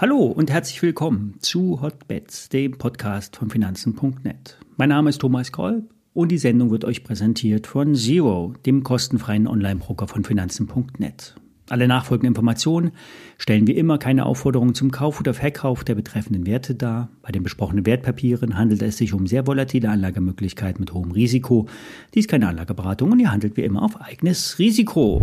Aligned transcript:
Hallo 0.00 0.26
und 0.26 0.48
herzlich 0.50 0.80
willkommen 0.80 1.34
zu 1.40 1.80
Hotbets, 1.82 2.48
dem 2.48 2.78
Podcast 2.78 3.34
von 3.34 3.50
Finanzen.net. 3.50 4.56
Mein 4.76 4.90
Name 4.90 5.10
ist 5.10 5.18
Thomas 5.18 5.50
Kolb 5.50 5.92
und 6.12 6.30
die 6.30 6.38
Sendung 6.38 6.70
wird 6.70 6.84
euch 6.84 7.02
präsentiert 7.02 7.66
von 7.66 7.96
Zero, 7.96 8.54
dem 8.64 8.84
kostenfreien 8.84 9.48
Online-Broker 9.48 10.06
von 10.06 10.22
Finanzen.net. 10.22 11.34
Alle 11.68 11.86
nachfolgenden 11.86 12.30
Informationen 12.30 12.92
stellen 13.36 13.66
wie 13.66 13.76
immer 13.76 13.98
keine 13.98 14.24
Aufforderung 14.24 14.74
zum 14.74 14.90
Kauf 14.90 15.20
oder 15.20 15.34
Verkauf 15.34 15.84
der 15.84 15.94
betreffenden 15.94 16.46
Werte 16.46 16.74
dar. 16.74 17.10
Bei 17.22 17.30
den 17.30 17.42
besprochenen 17.42 17.84
Wertpapieren 17.84 18.56
handelt 18.56 18.82
es 18.82 18.96
sich 18.96 19.12
um 19.12 19.26
sehr 19.26 19.46
volatile 19.46 19.90
Anlagemöglichkeiten 19.90 20.80
mit 20.80 20.94
hohem 20.94 21.10
Risiko. 21.10 21.68
Dies 22.14 22.24
ist 22.24 22.30
keine 22.30 22.48
Anlageberatung 22.48 23.12
und 23.12 23.20
ihr 23.20 23.30
handelt 23.30 23.56
wie 23.56 23.64
immer 23.64 23.82
auf 23.82 24.00
eigenes 24.00 24.58
Risiko. 24.58 25.22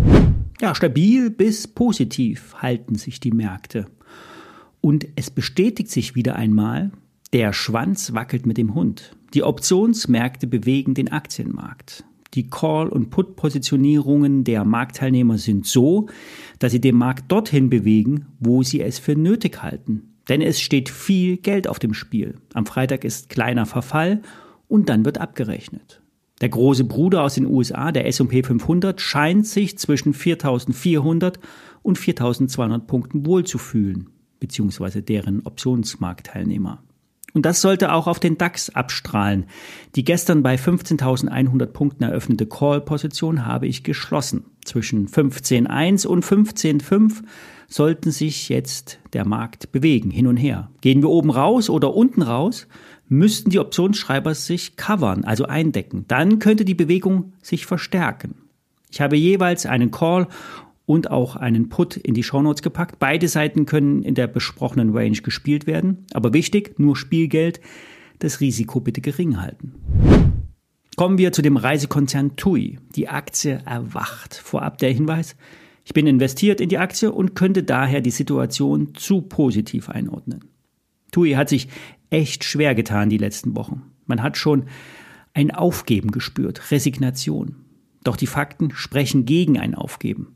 Ja, 0.61 0.75
stabil 0.75 1.31
bis 1.31 1.67
positiv 1.67 2.55
halten 2.61 2.95
sich 2.95 3.19
die 3.19 3.31
Märkte. 3.31 3.87
Und 4.81 5.07
es 5.15 5.31
bestätigt 5.31 5.89
sich 5.89 6.15
wieder 6.15 6.35
einmal, 6.35 6.91
der 7.33 7.53
Schwanz 7.53 8.13
wackelt 8.13 8.45
mit 8.45 8.57
dem 8.57 8.75
Hund. 8.75 9.15
Die 9.33 9.43
Optionsmärkte 9.43 10.47
bewegen 10.47 10.93
den 10.93 11.11
Aktienmarkt. 11.11 12.05
Die 12.35 12.49
Call- 12.49 12.89
und 12.89 13.09
Put-Positionierungen 13.09 14.43
der 14.43 14.65
Marktteilnehmer 14.65 15.37
sind 15.37 15.65
so, 15.65 16.07
dass 16.59 16.71
sie 16.71 16.81
den 16.81 16.95
Markt 16.95 17.31
dorthin 17.31 17.69
bewegen, 17.69 18.27
wo 18.39 18.61
sie 18.61 18.81
es 18.81 18.99
für 18.99 19.15
nötig 19.15 19.63
halten. 19.63 20.13
Denn 20.29 20.41
es 20.41 20.59
steht 20.59 20.89
viel 20.89 21.37
Geld 21.37 21.67
auf 21.67 21.79
dem 21.79 21.93
Spiel. 21.93 22.35
Am 22.53 22.65
Freitag 22.65 23.03
ist 23.05 23.29
kleiner 23.29 23.65
Verfall 23.65 24.21
und 24.67 24.89
dann 24.89 25.05
wird 25.05 25.19
abgerechnet. 25.19 26.01
Der 26.41 26.49
große 26.49 26.83
Bruder 26.83 27.23
aus 27.23 27.35
den 27.35 27.45
USA, 27.45 27.91
der 27.91 28.05
S&P 28.07 28.43
500, 28.43 28.99
scheint 28.99 29.47
sich 29.47 29.77
zwischen 29.77 30.13
4.400 30.13 31.39
und 31.81 31.97
4.200 31.97 32.79
Punkten 32.79 33.25
wohlzufühlen 33.25 34.09
beziehungsweise 34.39 35.01
deren 35.01 35.45
Optionsmarktteilnehmer. 35.45 36.83
Und 37.35 37.45
das 37.45 37.59
sollte 37.61 37.91
auch 37.91 38.07
auf 38.07 38.21
den 38.21 38.37
DAX 38.37 38.69
abstrahlen. 38.69 39.45
Die 39.95 40.05
gestern 40.05 40.41
bei 40.41 40.55
15.100 40.55 41.65
Punkten 41.65 42.05
eröffnete 42.05 42.45
Call-Position 42.45 43.45
habe 43.45 43.67
ich 43.67 43.83
geschlossen. 43.83 44.45
Zwischen 44.63 45.09
15.1 45.09 46.07
und 46.07 46.23
15.5 46.23 47.23
sollten 47.67 48.11
sich 48.11 48.47
jetzt 48.47 48.99
der 49.11 49.25
Markt 49.25 49.73
bewegen, 49.73 50.11
hin 50.11 50.27
und 50.27 50.37
her. 50.37 50.71
Gehen 50.79 51.01
wir 51.01 51.09
oben 51.09 51.29
raus 51.29 51.69
oder 51.69 51.93
unten 51.93 52.21
raus, 52.21 52.67
müssten 53.09 53.49
die 53.49 53.59
Optionsschreiber 53.59 54.33
sich 54.33 54.77
covern, 54.77 55.25
also 55.25 55.43
eindecken. 55.43 56.05
Dann 56.07 56.39
könnte 56.39 56.63
die 56.63 56.73
Bewegung 56.73 57.33
sich 57.41 57.65
verstärken. 57.65 58.35
Ich 58.89 59.01
habe 59.01 59.17
jeweils 59.17 59.65
einen 59.65 59.91
Call 59.91 60.27
und 60.85 61.09
auch 61.09 61.35
einen 61.35 61.69
Put 61.69 61.97
in 61.97 62.13
die 62.13 62.23
Shownotes 62.23 62.61
gepackt. 62.61 62.99
Beide 62.99 63.27
Seiten 63.27 63.65
können 63.65 64.03
in 64.03 64.15
der 64.15 64.27
besprochenen 64.27 64.95
Range 64.95 65.17
gespielt 65.17 65.67
werden. 65.67 66.05
Aber 66.13 66.33
wichtig, 66.33 66.79
nur 66.79 66.95
Spielgeld, 66.95 67.59
das 68.19 68.39
Risiko 68.39 68.79
bitte 68.79 69.01
gering 69.01 69.41
halten. 69.41 69.73
Kommen 70.95 71.17
wir 71.17 71.33
zu 71.33 71.41
dem 71.41 71.57
Reisekonzern 71.57 72.35
TUI. 72.37 72.79
Die 72.95 73.09
Aktie 73.09 73.61
erwacht. 73.65 74.33
Vorab 74.35 74.77
der 74.77 74.91
Hinweis, 74.91 75.35
ich 75.83 75.93
bin 75.93 76.07
investiert 76.07 76.61
in 76.61 76.69
die 76.69 76.77
Aktie 76.77 77.11
und 77.11 77.35
könnte 77.35 77.63
daher 77.63 78.01
die 78.01 78.11
Situation 78.11 78.95
zu 78.95 79.21
positiv 79.21 79.89
einordnen. 79.89 80.45
TUI 81.11 81.33
hat 81.33 81.49
sich 81.49 81.67
echt 82.09 82.43
schwer 82.43 82.75
getan 82.75 83.09
die 83.09 83.17
letzten 83.17 83.55
Wochen. 83.55 83.83
Man 84.05 84.23
hat 84.23 84.37
schon 84.37 84.65
ein 85.33 85.51
Aufgeben 85.51 86.11
gespürt, 86.11 86.71
Resignation. 86.71 87.55
Doch 88.03 88.15
die 88.15 88.27
Fakten 88.27 88.71
sprechen 88.71 89.25
gegen 89.25 89.59
ein 89.59 89.75
Aufgeben. 89.75 90.34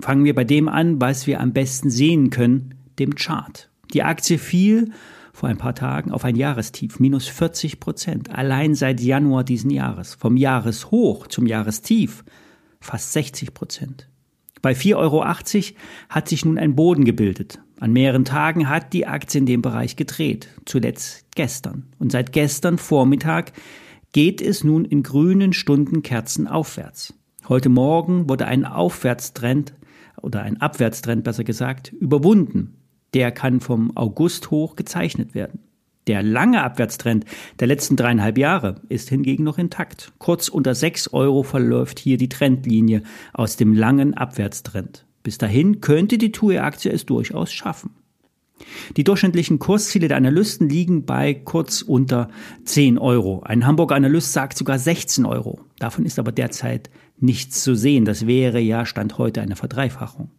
Fangen 0.00 0.24
wir 0.24 0.34
bei 0.34 0.44
dem 0.44 0.68
an, 0.68 1.00
was 1.00 1.26
wir 1.26 1.40
am 1.40 1.52
besten 1.52 1.90
sehen 1.90 2.30
können, 2.30 2.74
dem 2.98 3.14
Chart. 3.14 3.68
Die 3.92 4.02
Aktie 4.02 4.38
fiel 4.38 4.92
vor 5.32 5.48
ein 5.48 5.58
paar 5.58 5.74
Tagen 5.74 6.10
auf 6.10 6.24
ein 6.24 6.36
Jahrestief, 6.36 7.00
minus 7.00 7.28
40 7.28 7.80
Prozent, 7.80 8.30
allein 8.30 8.74
seit 8.74 9.00
Januar 9.00 9.44
diesen 9.44 9.70
Jahres. 9.70 10.14
Vom 10.14 10.36
Jahreshoch 10.36 11.26
zum 11.28 11.46
Jahrestief 11.46 12.24
fast 12.80 13.12
60 13.12 13.54
Prozent. 13.54 14.08
Bei 14.62 14.72
4,80 14.72 14.96
Euro 14.96 15.24
hat 16.08 16.28
sich 16.28 16.44
nun 16.44 16.58
ein 16.58 16.74
Boden 16.74 17.04
gebildet. 17.04 17.60
An 17.80 17.92
mehreren 17.92 18.24
Tagen 18.24 18.68
hat 18.68 18.92
die 18.92 19.06
Aktie 19.06 19.38
in 19.38 19.46
dem 19.46 19.62
Bereich 19.62 19.94
gedreht, 19.94 20.48
zuletzt 20.64 21.26
gestern. 21.36 21.86
Und 21.98 22.10
seit 22.10 22.32
gestern 22.32 22.78
Vormittag 22.78 23.52
geht 24.12 24.40
es 24.40 24.64
nun 24.64 24.84
in 24.84 25.04
grünen 25.04 25.52
Stundenkerzen 25.52 26.48
aufwärts. 26.48 27.14
Heute 27.48 27.68
Morgen 27.68 28.28
wurde 28.28 28.46
ein 28.46 28.64
Aufwärtstrend 28.64 29.74
oder 30.22 30.42
ein 30.42 30.60
Abwärtstrend 30.60 31.24
besser 31.24 31.44
gesagt, 31.44 31.92
überwunden. 31.92 32.76
Der 33.14 33.32
kann 33.32 33.60
vom 33.60 33.96
August 33.96 34.50
hoch 34.50 34.76
gezeichnet 34.76 35.34
werden. 35.34 35.60
Der 36.08 36.22
lange 36.22 36.62
Abwärtstrend 36.62 37.26
der 37.60 37.66
letzten 37.66 37.96
dreieinhalb 37.96 38.38
Jahre 38.38 38.76
ist 38.88 39.10
hingegen 39.10 39.44
noch 39.44 39.58
intakt. 39.58 40.12
Kurz 40.18 40.48
unter 40.48 40.74
6 40.74 41.12
Euro 41.12 41.42
verläuft 41.42 41.98
hier 41.98 42.16
die 42.16 42.30
Trendlinie 42.30 43.02
aus 43.34 43.56
dem 43.56 43.74
langen 43.74 44.14
Abwärtstrend. 44.14 45.04
Bis 45.22 45.36
dahin 45.36 45.82
könnte 45.82 46.16
die 46.16 46.32
TUI-Aktie 46.32 46.90
es 46.90 47.04
durchaus 47.04 47.52
schaffen. 47.52 47.90
Die 48.96 49.04
durchschnittlichen 49.04 49.58
Kursziele 49.58 50.08
der 50.08 50.16
Analysten 50.16 50.68
liegen 50.68 51.04
bei 51.04 51.34
kurz 51.34 51.82
unter 51.82 52.28
10 52.64 52.98
Euro. 52.98 53.42
Ein 53.44 53.66
Hamburger 53.66 53.94
Analyst 53.94 54.32
sagt 54.32 54.56
sogar 54.56 54.78
16 54.78 55.26
Euro. 55.26 55.60
Davon 55.78 56.06
ist 56.06 56.18
aber 56.18 56.32
derzeit 56.32 56.90
nichts 57.20 57.62
zu 57.62 57.74
sehen. 57.74 58.04
Das 58.04 58.26
wäre 58.26 58.60
ja 58.60 58.86
Stand 58.86 59.18
heute 59.18 59.40
eine 59.40 59.56
Verdreifachung. 59.56 60.30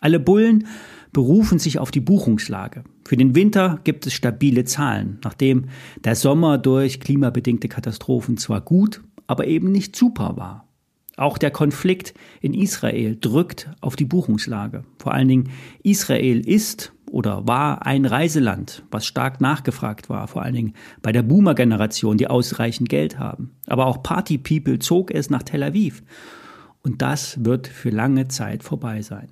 Alle 0.00 0.18
Bullen 0.18 0.66
berufen 1.12 1.58
sich 1.58 1.78
auf 1.78 1.90
die 1.90 2.00
Buchungslage. 2.00 2.82
Für 3.04 3.16
den 3.16 3.34
Winter 3.34 3.80
gibt 3.84 4.06
es 4.06 4.14
stabile 4.14 4.64
Zahlen, 4.64 5.18
nachdem 5.22 5.66
der 6.02 6.16
Sommer 6.16 6.58
durch 6.58 7.00
klimabedingte 7.00 7.68
Katastrophen 7.68 8.36
zwar 8.36 8.62
gut, 8.62 9.02
aber 9.26 9.46
eben 9.46 9.70
nicht 9.70 9.94
super 9.94 10.36
war. 10.36 10.71
Auch 11.16 11.38
der 11.38 11.50
Konflikt 11.50 12.14
in 12.40 12.54
Israel 12.54 13.16
drückt 13.20 13.70
auf 13.80 13.96
die 13.96 14.04
Buchungslage. 14.04 14.84
Vor 14.98 15.12
allen 15.12 15.28
Dingen 15.28 15.50
Israel 15.82 16.40
ist 16.48 16.92
oder 17.10 17.46
war 17.46 17.84
ein 17.86 18.06
Reiseland, 18.06 18.84
was 18.90 19.04
stark 19.04 19.40
nachgefragt 19.40 20.08
war, 20.08 20.26
vor 20.28 20.42
allen 20.42 20.54
Dingen 20.54 20.74
bei 21.02 21.12
der 21.12 21.22
Boomer-Generation, 21.22 22.16
die 22.16 22.28
ausreichend 22.28 22.88
Geld 22.88 23.18
haben. 23.18 23.50
Aber 23.66 23.86
auch 23.86 24.02
Party-People 24.02 24.78
zog 24.78 25.10
es 25.10 25.28
nach 25.28 25.42
Tel 25.42 25.62
Aviv. 25.62 26.02
Und 26.82 27.02
das 27.02 27.44
wird 27.44 27.68
für 27.68 27.90
lange 27.90 28.28
Zeit 28.28 28.62
vorbei 28.62 29.02
sein. 29.02 29.28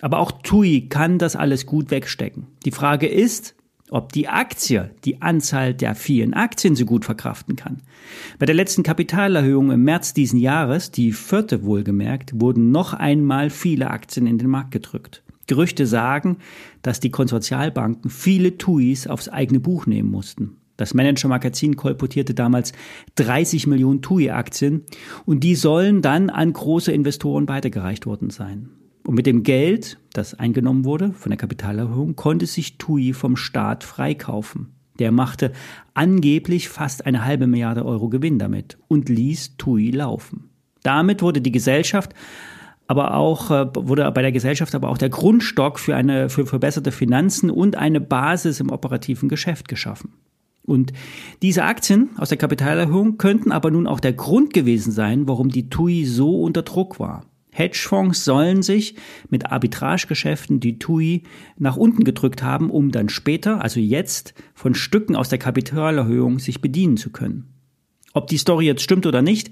Aber 0.00 0.18
auch 0.18 0.32
TUI 0.32 0.88
kann 0.88 1.18
das 1.18 1.36
alles 1.36 1.66
gut 1.66 1.90
wegstecken. 1.90 2.46
Die 2.64 2.72
Frage 2.72 3.06
ist, 3.06 3.54
ob 3.92 4.12
die 4.12 4.28
Aktie 4.28 4.90
die 5.04 5.20
Anzahl 5.20 5.74
der 5.74 5.94
vielen 5.94 6.32
Aktien 6.32 6.74
so 6.74 6.86
gut 6.86 7.04
verkraften 7.04 7.56
kann. 7.56 7.82
Bei 8.38 8.46
der 8.46 8.54
letzten 8.54 8.82
Kapitalerhöhung 8.82 9.70
im 9.70 9.84
März 9.84 10.14
diesen 10.14 10.38
Jahres, 10.38 10.90
die 10.90 11.12
vierte 11.12 11.62
wohlgemerkt, 11.62 12.40
wurden 12.40 12.70
noch 12.70 12.94
einmal 12.94 13.50
viele 13.50 13.90
Aktien 13.90 14.26
in 14.26 14.38
den 14.38 14.48
Markt 14.48 14.70
gedrückt. 14.70 15.22
Gerüchte 15.46 15.86
sagen, 15.86 16.38
dass 16.80 17.00
die 17.00 17.10
Konsortialbanken 17.10 18.10
viele 18.10 18.56
TUIs 18.56 19.06
aufs 19.06 19.28
eigene 19.28 19.60
Buch 19.60 19.86
nehmen 19.86 20.10
mussten. 20.10 20.56
Das 20.78 20.94
Manager-Magazin 20.94 21.76
kolportierte 21.76 22.32
damals 22.32 22.72
30 23.16 23.66
Millionen 23.66 24.00
TUI-Aktien 24.00 24.84
und 25.26 25.44
die 25.44 25.54
sollen 25.54 26.00
dann 26.00 26.30
an 26.30 26.52
große 26.52 26.90
Investoren 26.90 27.46
weitergereicht 27.46 28.06
worden 28.06 28.30
sein. 28.30 28.70
Und 29.04 29.14
mit 29.14 29.26
dem 29.26 29.42
Geld, 29.42 29.98
das 30.12 30.34
eingenommen 30.34 30.84
wurde 30.84 31.12
von 31.12 31.30
der 31.30 31.36
Kapitalerhöhung, 31.36 32.16
konnte 32.16 32.46
sich 32.46 32.78
TUI 32.78 33.12
vom 33.12 33.36
Staat 33.36 33.84
freikaufen. 33.84 34.74
Der 34.98 35.10
machte 35.10 35.52
angeblich 35.94 36.68
fast 36.68 37.06
eine 37.06 37.24
halbe 37.24 37.46
Milliarde 37.46 37.84
Euro 37.84 38.08
Gewinn 38.08 38.38
damit 38.38 38.78
und 38.88 39.08
ließ 39.08 39.56
TUI 39.56 39.90
laufen. 39.90 40.50
Damit 40.82 41.22
wurde 41.22 41.40
die 41.40 41.52
Gesellschaft 41.52 42.14
aber 42.92 43.14
auch 43.14 43.50
äh, 43.50 43.66
wurde 43.74 44.10
bei 44.12 44.20
der 44.20 44.32
Gesellschaft 44.32 44.74
aber 44.74 44.90
auch 44.90 44.98
der 44.98 45.08
Grundstock 45.08 45.78
für 45.78 45.96
eine 45.96 46.28
für 46.28 46.44
verbesserte 46.44 46.92
Finanzen 46.92 47.50
und 47.50 47.76
eine 47.76 48.02
Basis 48.02 48.60
im 48.60 48.70
operativen 48.70 49.30
Geschäft 49.30 49.66
geschaffen. 49.68 50.12
Und 50.64 50.92
diese 51.40 51.64
Aktien 51.64 52.10
aus 52.18 52.28
der 52.28 52.36
Kapitalerhöhung 52.36 53.16
könnten 53.16 53.50
aber 53.50 53.70
nun 53.70 53.86
auch 53.86 53.98
der 53.98 54.12
Grund 54.12 54.52
gewesen 54.52 54.92
sein, 54.92 55.26
warum 55.26 55.48
die 55.48 55.70
TUI 55.70 56.04
so 56.04 56.42
unter 56.42 56.62
Druck 56.62 57.00
war. 57.00 57.24
Hedgefonds 57.54 58.24
sollen 58.24 58.62
sich 58.62 58.96
mit 59.28 59.52
Arbitragegeschäften 59.52 60.58
die 60.58 60.78
TUI 60.78 61.22
nach 61.58 61.76
unten 61.76 62.02
gedrückt 62.02 62.42
haben, 62.42 62.70
um 62.70 62.90
dann 62.90 63.10
später, 63.10 63.60
also 63.60 63.78
jetzt, 63.78 64.32
von 64.54 64.74
Stücken 64.74 65.14
aus 65.14 65.28
der 65.28 65.38
Kapitalerhöhung 65.38 66.38
sich 66.38 66.62
bedienen 66.62 66.96
zu 66.96 67.10
können. 67.10 67.52
Ob 68.14 68.26
die 68.26 68.38
Story 68.38 68.66
jetzt 68.66 68.82
stimmt 68.82 69.06
oder 69.06 69.20
nicht, 69.20 69.50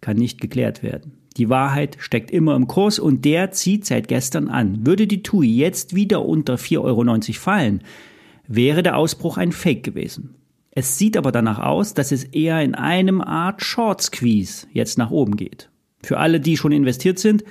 kann 0.00 0.16
nicht 0.16 0.40
geklärt 0.40 0.82
werden. 0.82 1.12
Die 1.36 1.50
Wahrheit 1.50 1.98
steckt 2.00 2.30
immer 2.30 2.56
im 2.56 2.66
Kurs 2.66 2.98
und 2.98 3.24
der 3.24 3.52
zieht 3.52 3.84
seit 3.84 4.08
gestern 4.08 4.48
an. 4.48 4.86
Würde 4.86 5.06
die 5.06 5.22
TUI 5.22 5.54
jetzt 5.54 5.94
wieder 5.94 6.24
unter 6.24 6.54
4,90 6.54 6.80
Euro 6.80 7.32
fallen, 7.38 7.82
wäre 8.48 8.82
der 8.82 8.96
Ausbruch 8.96 9.36
ein 9.36 9.52
Fake 9.52 9.82
gewesen. 9.82 10.34
Es 10.70 10.96
sieht 10.96 11.18
aber 11.18 11.32
danach 11.32 11.58
aus, 11.58 11.92
dass 11.92 12.12
es 12.12 12.24
eher 12.24 12.62
in 12.62 12.74
einem 12.74 13.20
Art 13.20 13.62
Short 13.62 14.00
Squeeze 14.00 14.66
jetzt 14.72 14.96
nach 14.96 15.10
oben 15.10 15.36
geht. 15.36 15.68
Für 16.04 16.18
alle, 16.18 16.40
die 16.40 16.56
schon 16.56 16.72
investiert 16.72 17.18
sind, 17.18 17.44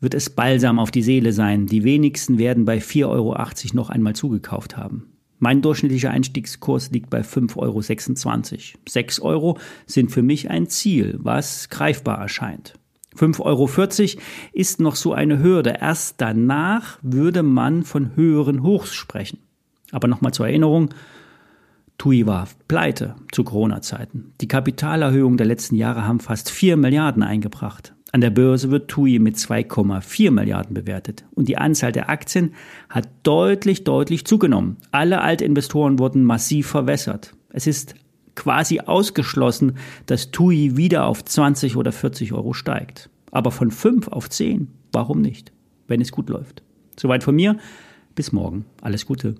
wird 0.00 0.14
es 0.14 0.30
balsam 0.30 0.78
auf 0.78 0.90
die 0.90 1.02
Seele 1.02 1.32
sein. 1.32 1.66
Die 1.66 1.84
wenigsten 1.84 2.38
werden 2.38 2.64
bei 2.64 2.78
4,80 2.78 3.06
Euro 3.08 3.36
noch 3.74 3.90
einmal 3.90 4.14
zugekauft 4.14 4.76
haben. 4.76 5.12
Mein 5.38 5.62
durchschnittlicher 5.62 6.10
Einstiegskurs 6.10 6.90
liegt 6.90 7.08
bei 7.08 7.22
5,26 7.22 7.56
Euro. 7.56 8.80
6 8.88 9.20
Euro 9.20 9.58
sind 9.86 10.10
für 10.10 10.22
mich 10.22 10.50
ein 10.50 10.68
Ziel, 10.68 11.18
was 11.18 11.70
greifbar 11.70 12.18
erscheint. 12.18 12.74
5,40 13.16 13.40
Euro 13.40 14.22
ist 14.52 14.80
noch 14.80 14.96
so 14.96 15.12
eine 15.12 15.42
Hürde. 15.42 15.76
Erst 15.80 16.20
danach 16.20 16.98
würde 17.02 17.42
man 17.42 17.82
von 17.82 18.14
höheren 18.16 18.62
Hochs 18.62 18.94
sprechen. 18.94 19.38
Aber 19.92 20.08
nochmal 20.08 20.32
zur 20.32 20.46
Erinnerung, 20.46 20.90
TUI 22.00 22.26
war 22.26 22.48
pleite 22.66 23.14
zu 23.30 23.44
Corona-Zeiten. 23.44 24.32
Die 24.40 24.48
Kapitalerhöhungen 24.48 25.36
der 25.36 25.46
letzten 25.46 25.74
Jahre 25.74 26.08
haben 26.08 26.18
fast 26.18 26.50
4 26.50 26.78
Milliarden 26.78 27.22
eingebracht. 27.22 27.94
An 28.10 28.22
der 28.22 28.30
Börse 28.30 28.70
wird 28.70 28.90
TUI 28.90 29.18
mit 29.18 29.36
2,4 29.36 30.30
Milliarden 30.30 30.72
bewertet 30.72 31.26
und 31.34 31.46
die 31.46 31.58
Anzahl 31.58 31.92
der 31.92 32.08
Aktien 32.08 32.54
hat 32.88 33.06
deutlich, 33.22 33.84
deutlich 33.84 34.24
zugenommen. 34.24 34.78
Alle 34.92 35.20
Altinvestoren 35.20 35.98
wurden 35.98 36.24
massiv 36.24 36.68
verwässert. 36.68 37.34
Es 37.50 37.66
ist 37.66 37.94
quasi 38.34 38.80
ausgeschlossen, 38.80 39.76
dass 40.06 40.30
TUI 40.30 40.78
wieder 40.78 41.04
auf 41.04 41.22
20 41.22 41.76
oder 41.76 41.92
40 41.92 42.32
Euro 42.32 42.54
steigt. 42.54 43.10
Aber 43.30 43.50
von 43.50 43.70
5 43.70 44.08
auf 44.08 44.30
10, 44.30 44.68
warum 44.92 45.20
nicht, 45.20 45.52
wenn 45.86 46.00
es 46.00 46.12
gut 46.12 46.30
läuft? 46.30 46.62
Soweit 46.98 47.22
von 47.22 47.36
mir. 47.36 47.58
Bis 48.14 48.32
morgen. 48.32 48.64
Alles 48.80 49.04
Gute. 49.04 49.34